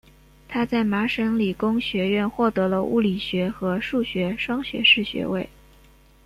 [0.47, 5.47] 他在麻省理工学院获得了物理学和数学双学士学位。